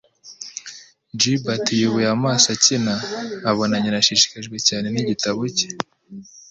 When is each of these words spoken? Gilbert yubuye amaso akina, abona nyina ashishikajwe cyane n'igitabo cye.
Gilbert 1.19 1.65
yubuye 1.79 2.07
amaso 2.15 2.45
akina, 2.55 2.93
abona 3.49 3.73
nyina 3.81 3.97
ashishikajwe 4.01 4.57
cyane 4.67 4.87
n'igitabo 4.89 5.41
cye. 5.57 5.69